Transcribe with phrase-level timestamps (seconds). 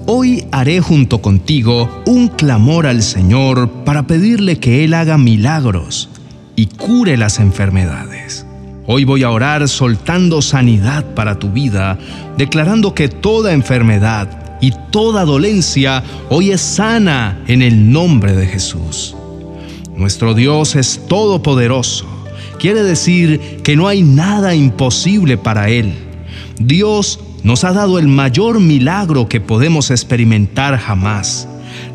[0.06, 6.10] Hoy haré junto contigo un clamor al Señor para pedirle que Él haga milagros
[6.56, 8.46] y cure las enfermedades.
[8.94, 11.98] Hoy voy a orar soltando sanidad para tu vida,
[12.38, 19.16] declarando que toda enfermedad y toda dolencia hoy es sana en el nombre de Jesús.
[19.96, 22.06] Nuestro Dios es todopoderoso.
[22.60, 25.94] Quiere decir que no hay nada imposible para Él.
[26.60, 31.48] Dios nos ha dado el mayor milagro que podemos experimentar jamás,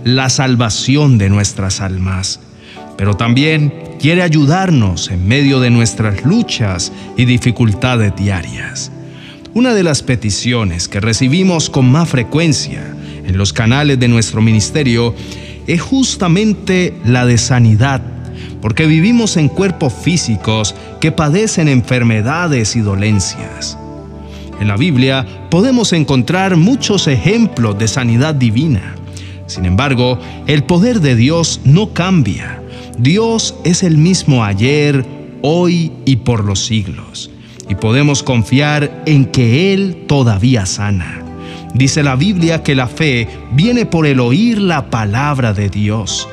[0.02, 2.40] la salvación de nuestras almas.
[2.96, 8.90] Pero también quiere ayudarnos en medio de nuestras luchas y dificultades diarias.
[9.54, 12.94] Una de las peticiones que recibimos con más frecuencia
[13.26, 15.14] en los canales de nuestro ministerio
[15.66, 18.02] es justamente la de sanidad,
[18.60, 23.78] porque vivimos en cuerpos físicos que padecen enfermedades y dolencias.
[24.60, 28.94] En la Biblia podemos encontrar muchos ejemplos de sanidad divina.
[29.46, 32.62] Sin embargo, el poder de Dios no cambia.
[32.98, 35.04] Dios es el mismo ayer,
[35.42, 37.30] hoy y por los siglos.
[37.68, 41.22] Y podemos confiar en que Él todavía sana.
[41.74, 46.26] Dice la Biblia que la fe viene por el oír la palabra de Dios.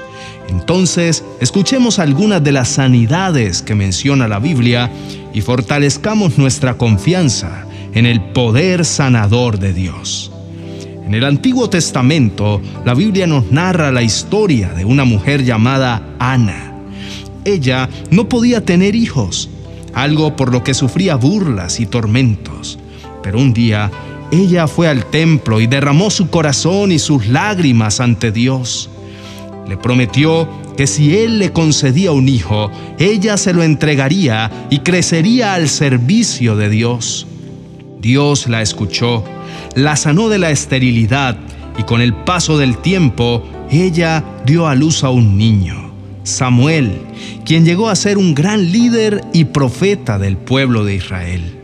[0.47, 4.89] Entonces, escuchemos algunas de las sanidades que menciona la Biblia
[5.33, 10.32] y fortalezcamos nuestra confianza en el poder sanador de Dios.
[11.05, 16.73] En el Antiguo Testamento, la Biblia nos narra la historia de una mujer llamada Ana.
[17.43, 19.49] Ella no podía tener hijos,
[19.93, 22.79] algo por lo que sufría burlas y tormentos.
[23.21, 23.91] Pero un día,
[24.31, 28.89] ella fue al templo y derramó su corazón y sus lágrimas ante Dios.
[29.67, 35.53] Le prometió que si él le concedía un hijo, ella se lo entregaría y crecería
[35.53, 37.27] al servicio de Dios.
[37.99, 39.23] Dios la escuchó,
[39.75, 41.37] la sanó de la esterilidad
[41.77, 46.91] y con el paso del tiempo ella dio a luz a un niño, Samuel,
[47.45, 51.59] quien llegó a ser un gran líder y profeta del pueblo de Israel.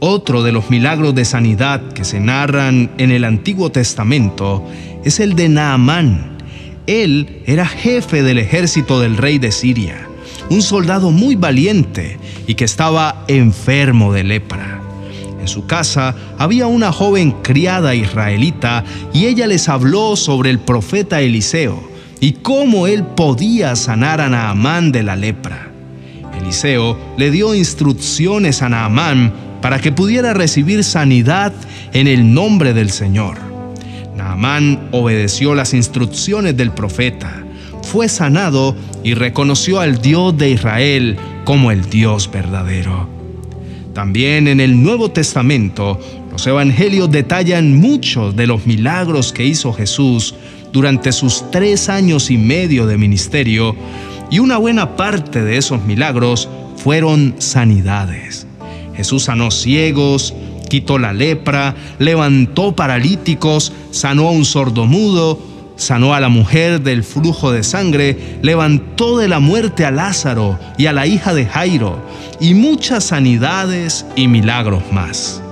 [0.00, 4.66] Otro de los milagros de sanidad que se narran en el Antiguo Testamento
[5.04, 6.38] es el de Naamán.
[6.86, 10.08] Él era jefe del ejército del rey de Siria,
[10.50, 12.18] un soldado muy valiente
[12.48, 14.81] y que estaba enfermo de lepra.
[15.42, 21.20] En su casa había una joven criada israelita y ella les habló sobre el profeta
[21.20, 21.82] Eliseo
[22.20, 25.68] y cómo él podía sanar a Naamán de la lepra.
[26.40, 31.52] Eliseo le dio instrucciones a Naamán para que pudiera recibir sanidad
[31.92, 33.38] en el nombre del Señor.
[34.16, 37.42] Naamán obedeció las instrucciones del profeta,
[37.82, 43.21] fue sanado y reconoció al Dios de Israel como el Dios verdadero.
[43.94, 50.34] También en el Nuevo Testamento, los evangelios detallan muchos de los milagros que hizo Jesús
[50.72, 53.76] durante sus tres años y medio de ministerio,
[54.30, 58.46] y una buena parte de esos milagros fueron sanidades.
[58.94, 60.34] Jesús sanó ciegos,
[60.70, 65.38] quitó la lepra, levantó paralíticos, sanó a un sordomudo,
[65.82, 70.86] sanó a la mujer del flujo de sangre, levantó de la muerte a Lázaro y
[70.86, 71.98] a la hija de Jairo,
[72.40, 75.42] y muchas sanidades y milagros más.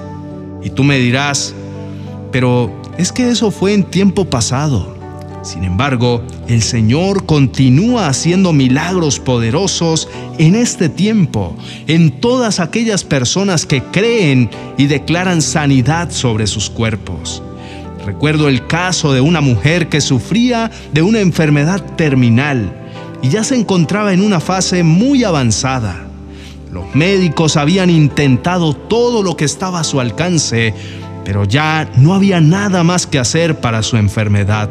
[0.63, 1.55] Y tú me dirás,
[2.33, 4.99] pero es que eso fue en tiempo pasado.
[5.43, 10.09] Sin embargo, el Señor continúa haciendo milagros poderosos
[10.39, 17.43] en este tiempo, en todas aquellas personas que creen y declaran sanidad sobre sus cuerpos.
[18.05, 22.73] Recuerdo el caso de una mujer que sufría de una enfermedad terminal
[23.23, 26.07] y ya se encontraba en una fase muy avanzada.
[26.73, 30.73] Los médicos habían intentado todo lo que estaba a su alcance,
[31.25, 34.71] pero ya no había nada más que hacer para su enfermedad.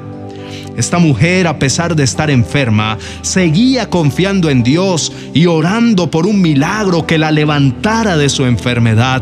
[0.75, 6.41] Esta mujer, a pesar de estar enferma, seguía confiando en Dios y orando por un
[6.41, 9.21] milagro que la levantara de su enfermedad.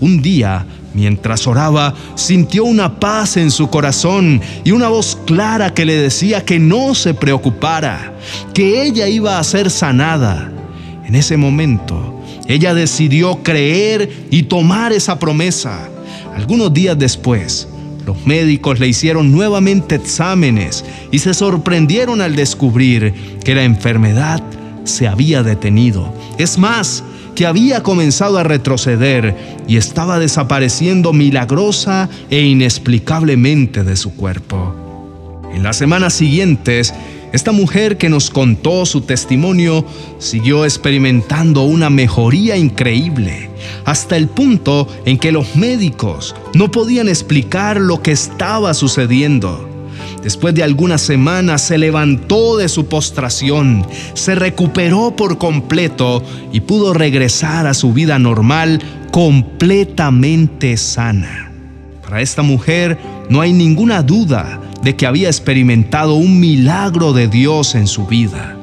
[0.00, 5.84] Un día Mientras oraba, sintió una paz en su corazón y una voz clara que
[5.84, 8.12] le decía que no se preocupara,
[8.52, 10.50] que ella iba a ser sanada.
[11.06, 15.88] En ese momento, ella decidió creer y tomar esa promesa.
[16.34, 17.68] Algunos días después,
[18.04, 23.14] los médicos le hicieron nuevamente exámenes y se sorprendieron al descubrir
[23.44, 24.42] que la enfermedad
[24.82, 26.12] se había detenido.
[26.38, 27.04] Es más,
[27.34, 29.36] que había comenzado a retroceder
[29.66, 34.74] y estaba desapareciendo milagrosa e inexplicablemente de su cuerpo.
[35.52, 36.94] En las semanas siguientes,
[37.32, 39.84] esta mujer que nos contó su testimonio
[40.18, 43.50] siguió experimentando una mejoría increíble,
[43.84, 49.69] hasta el punto en que los médicos no podían explicar lo que estaba sucediendo.
[50.22, 56.22] Después de algunas semanas se levantó de su postración, se recuperó por completo
[56.52, 58.80] y pudo regresar a su vida normal
[59.10, 61.50] completamente sana.
[62.02, 62.98] Para esta mujer
[63.30, 68.56] no hay ninguna duda de que había experimentado un milagro de Dios en su vida.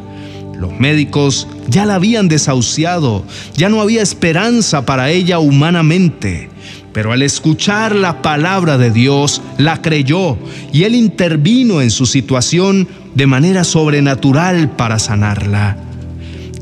[0.60, 3.24] Los médicos ya la habían desahuciado,
[3.56, 6.50] ya no había esperanza para ella humanamente,
[6.98, 10.36] pero al escuchar la palabra de Dios, la creyó
[10.74, 15.78] y Él intervino en su situación de manera sobrenatural para sanarla.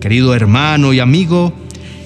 [0.01, 1.53] Querido hermano y amigo,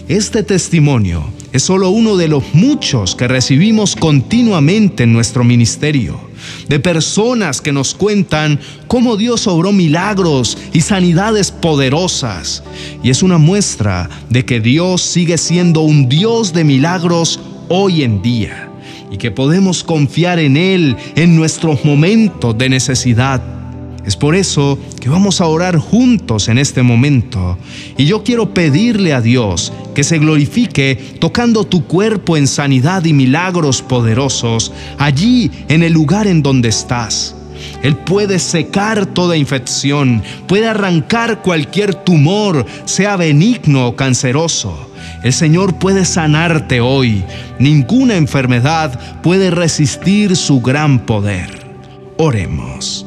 [0.07, 1.23] este testimonio
[1.53, 6.29] es solo uno de los muchos que recibimos continuamente en nuestro ministerio
[6.67, 12.63] de personas que nos cuentan cómo Dios obró milagros y sanidades poderosas.
[13.03, 18.21] Y es una muestra de que Dios sigue siendo un Dios de milagros hoy en
[18.21, 18.69] día
[19.11, 23.41] y que podemos confiar en Él en nuestros momentos de necesidad.
[24.05, 27.57] Es por eso que vamos a orar juntos en este momento.
[27.97, 33.13] Y yo quiero pedirle a Dios que se glorifique tocando tu cuerpo en sanidad y
[33.13, 37.35] milagros poderosos allí en el lugar en donde estás.
[37.83, 44.88] Él puede secar toda infección, puede arrancar cualquier tumor, sea benigno o canceroso.
[45.21, 47.23] El Señor puede sanarte hoy.
[47.59, 51.49] Ninguna enfermedad puede resistir su gran poder.
[52.17, 53.05] Oremos.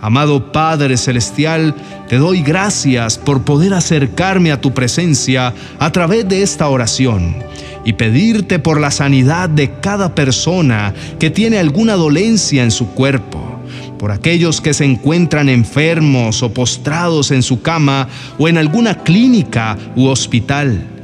[0.00, 1.74] Amado Padre Celestial,
[2.08, 7.36] te doy gracias por poder acercarme a tu presencia a través de esta oración
[7.84, 13.62] y pedirte por la sanidad de cada persona que tiene alguna dolencia en su cuerpo,
[13.98, 18.08] por aquellos que se encuentran enfermos o postrados en su cama
[18.38, 20.95] o en alguna clínica u hospital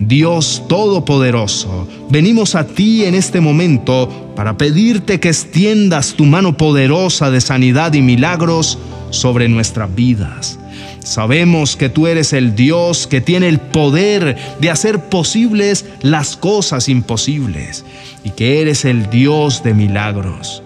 [0.00, 7.30] Dios Todopoderoso, venimos a ti en este momento para pedirte que extiendas tu mano poderosa
[7.30, 8.78] de sanidad y milagros
[9.10, 10.58] sobre nuestras vidas.
[11.04, 16.88] Sabemos que tú eres el Dios que tiene el poder de hacer posibles las cosas
[16.88, 17.84] imposibles
[18.24, 20.62] y que eres el Dios de milagros.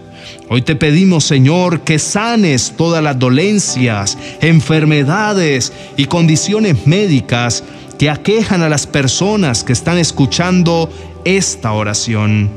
[0.48, 7.64] Hoy te pedimos, Señor, que sanes todas las dolencias, enfermedades y condiciones médicas
[8.04, 10.90] que aquejan a las personas que están escuchando
[11.24, 12.50] esta oración.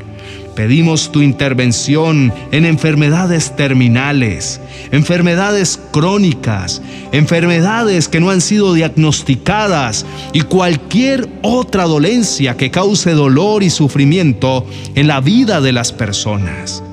[0.58, 4.60] Pedimos tu intervención en enfermedades terminales,
[4.92, 6.82] enfermedades crónicas,
[7.14, 14.66] enfermedades que no han sido diagnosticadas y cualquier otra dolencia que cause dolor y sufrimiento
[14.96, 16.84] en la vida de las personas.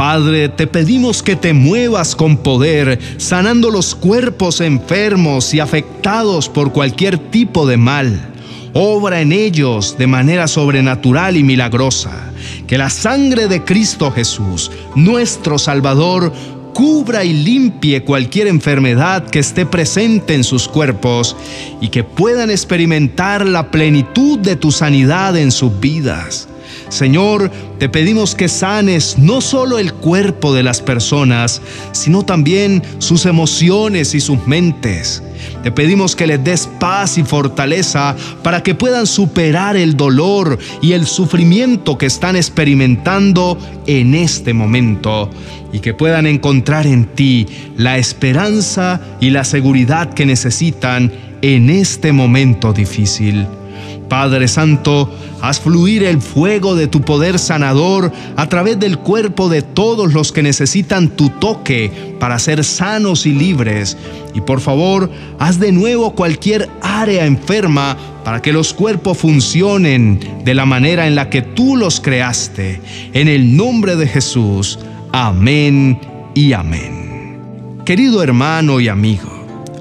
[0.00, 6.72] Padre, te pedimos que te muevas con poder, sanando los cuerpos enfermos y afectados por
[6.72, 8.32] cualquier tipo de mal.
[8.72, 12.32] Obra en ellos de manera sobrenatural y milagrosa.
[12.66, 16.32] Que la sangre de Cristo Jesús, nuestro Salvador,
[16.72, 21.36] cubra y limpie cualquier enfermedad que esté presente en sus cuerpos
[21.82, 26.48] y que puedan experimentar la plenitud de tu sanidad en sus vidas.
[26.90, 33.26] Señor, te pedimos que sanes no solo el cuerpo de las personas, sino también sus
[33.26, 35.22] emociones y sus mentes.
[35.62, 40.92] Te pedimos que les des paz y fortaleza para que puedan superar el dolor y
[40.92, 43.56] el sufrimiento que están experimentando
[43.86, 45.30] en este momento
[45.72, 52.12] y que puedan encontrar en ti la esperanza y la seguridad que necesitan en este
[52.12, 53.46] momento difícil.
[54.08, 59.62] Padre Santo, haz fluir el fuego de tu poder sanador a través del cuerpo de
[59.62, 63.96] todos los que necesitan tu toque para ser sanos y libres.
[64.34, 70.54] Y por favor, haz de nuevo cualquier área enferma para que los cuerpos funcionen de
[70.54, 72.80] la manera en la que tú los creaste.
[73.12, 74.78] En el nombre de Jesús.
[75.12, 75.98] Amén
[76.34, 77.80] y amén.
[77.84, 79.28] Querido hermano y amigo,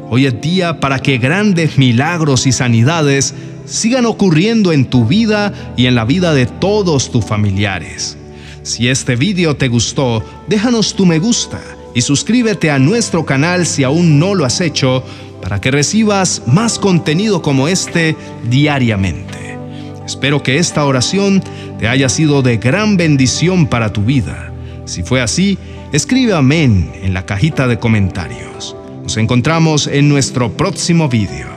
[0.10, 3.36] hoy es día para que grandes milagros y sanidades
[3.70, 8.18] sigan ocurriendo en tu vida y en la vida de todos tus familiares.
[8.64, 11.62] Si este video te gustó, déjanos tu me gusta
[11.94, 15.04] y suscríbete a nuestro canal si aún no lo has hecho
[15.42, 18.16] para que recibas más contenido como este
[18.50, 19.58] diariamente.
[20.06, 21.44] Espero que esta oración
[21.78, 24.52] te haya sido de gran bendición para tu vida.
[24.86, 25.58] Si fue así,
[25.94, 28.76] escribe amén en la cajita de comentarios.
[29.04, 31.48] Nos encontramos en nuestro próximo video.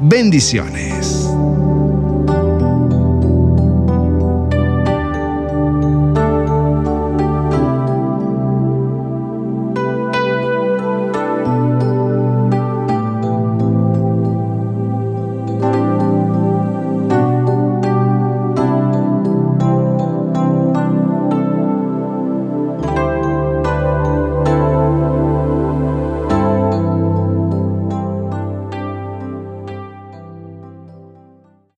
[0.00, 1.23] Bendiciones.